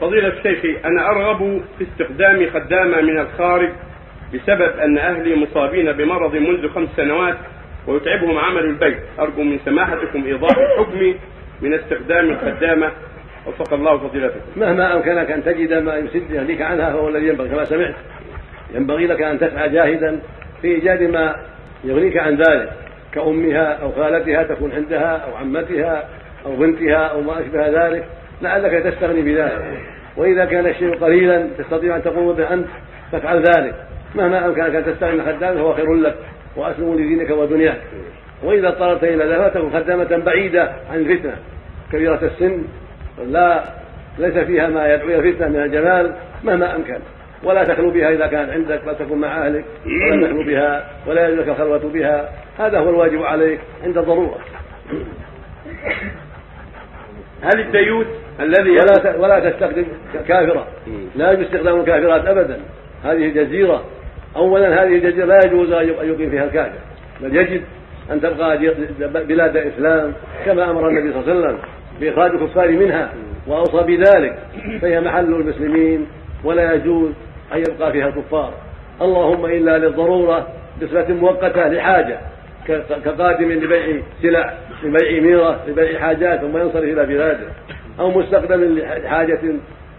[0.00, 3.70] فضيلة شيخي أنا أرغب في استخدام خدامة من الخارج
[4.34, 7.36] بسبب أن أهلي مصابين بمرض منذ خمس سنوات
[7.86, 8.98] ويتعبهم عمل البيت.
[9.18, 11.14] أرجو من سماحتكم إيضاح الحكم
[11.60, 12.92] من استخدام الخدامة.
[13.46, 17.64] وفق الله فضيلتكم مهما أمكنك أن تجد ما يسد يهديك عنها فهو الذي ينبغي كما
[17.64, 17.94] سمعت.
[18.74, 20.20] ينبغي لك أن تسعى جاهدا
[20.62, 21.36] في إيجاد ما
[21.84, 22.72] يغنيك عن ذلك.
[23.12, 26.08] كأمها أو خالتها تكون عندها أو عمتها
[26.46, 28.04] أو بنتها أو ما أشبه ذلك.
[28.42, 29.78] لعلك تستغني بذلك.
[30.16, 32.66] وإذا كان الشيء قليلا تستطيع أن تقوم به أنت
[33.12, 33.74] فافعل ذلك.
[34.14, 36.16] مهما أمكنك أن تستغني خدام فهو خير لك
[36.56, 37.80] وأسلم لدينك ودنياك.
[38.42, 41.36] وإذا اضطررت إلى ذلك فتكن خدامة بعيدة عن الفتنة.
[41.92, 42.64] كبيرة السن
[43.26, 43.64] لا
[44.18, 46.14] ليس فيها ما يدعو إلى الفتنة من الجمال
[46.44, 46.98] مهما أمكن.
[47.44, 49.64] ولا تخلو بها إذا كانت عندك لا تكن مع أهلك
[50.10, 52.28] ولا تخلو بها ولا يجوز لك الخلوة بها.
[52.58, 54.38] هذا هو الواجب عليك عند الضرورة.
[57.44, 58.06] هل الديوث
[58.40, 59.84] الذي ولا ولا تستخدم
[60.28, 60.66] كافرة.
[61.16, 62.60] لا يجوز استخدام الكافرات ابدا.
[63.04, 63.84] هذه جزيرة.
[64.36, 66.78] اولا هذه الجزيرة لا يجوز أن يقيم فيها الكافر.
[67.20, 67.62] بل يجب
[68.10, 68.58] أن تبقى
[69.24, 70.12] بلاد الإسلام
[70.44, 71.58] كما أمر النبي صلى الله عليه وسلم
[72.00, 73.12] بإخراج الكفار منها
[73.46, 74.38] وأوصى بذلك.
[74.82, 76.06] فهي محل المسلمين
[76.44, 77.12] ولا يجوز
[77.52, 78.52] أن يبقى فيها الكفار.
[79.02, 80.46] اللهم إلا للضرورة
[80.82, 82.18] بصفة مؤقتة لحاجة.
[83.04, 87.46] كقادم لبيع سلع لبيع ميرة لبيع حاجات ثم ينصرف إلى بلاده.
[88.00, 89.40] أو مستخدم لحاجة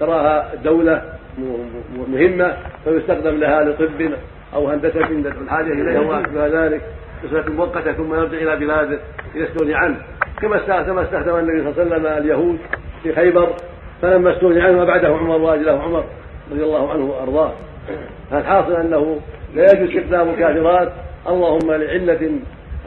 [0.00, 1.02] تراها الدولة
[2.08, 4.12] مهمة فيستخدم لها لطب
[4.54, 5.00] أو هندسة
[5.42, 6.80] الحاجة اليها وما ذلك.
[7.24, 8.98] بصفه مؤقته ثم يرجع إلى بلاده
[9.34, 9.96] يستغني عنه.
[10.42, 12.58] كما كما استخدم النبي صلى الله عليه وسلم اليهود
[13.02, 13.48] في خيبر
[14.02, 16.04] فلما استغني عنه وبعده عمر وأجله عمر
[16.52, 17.52] رضي الله عنه وأرضاه.
[18.30, 19.20] فالحاصل أنه
[19.54, 20.92] لا يجوز استخدام الكافرات
[21.28, 22.30] اللهم لعلة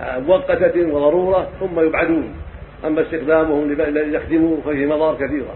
[0.01, 2.33] مؤقته وضرورة ثم يبعدون.
[2.85, 5.55] أما استخدامهم ليخدموا ففيه مضار كثيره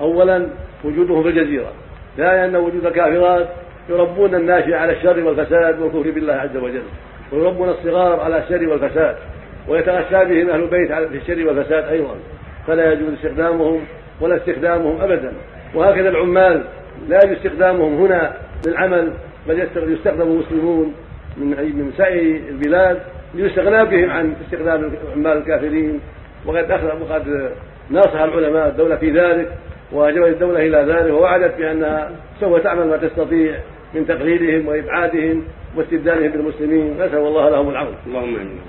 [0.00, 0.46] اولا
[0.84, 1.72] وجودهم في الجزيرة.
[2.16, 3.48] ثانيا ان وجود الكافرات
[3.88, 6.82] يربون الناشئ على الشر والفساد والكفر بالله عز وجل.
[7.32, 9.16] ويربون الصغار على الشر والفساد.
[9.68, 12.14] ويتغشى بهم أهل البيت في الشر والفساد أيضا.
[12.66, 13.80] فلا يجوز استخدامهم
[14.20, 15.32] ولا استخدامهم ابدا.
[15.74, 16.64] وهكذا العمال.
[17.08, 18.36] لا يجوز استخدامهم هنا
[18.66, 19.12] للعمل
[19.48, 20.94] بل يستخدم المسلمون
[21.36, 22.98] من من سائر البلاد
[23.34, 26.00] ليستغنى بهم عن استخدام العمال الكافرين.
[26.46, 27.50] وقد اخذ وقد
[27.90, 29.48] ناصح العلماء الدولة في ذلك
[29.92, 32.10] واجبت الدولة إلى ذلك ووعدت بانها
[32.40, 33.54] سوف تعمل ما تستطيع
[33.94, 35.44] من تقليلهم وإبعادهم
[35.76, 36.94] واستبدالهم بالمسلمين.
[36.94, 37.94] نسأل الله لهم العون.
[38.06, 38.60] اللهم آمين.